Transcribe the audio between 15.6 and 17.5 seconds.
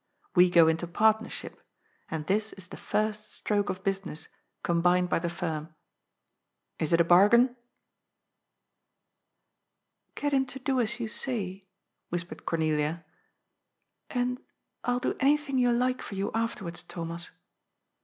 like for you afterwards, Thomas.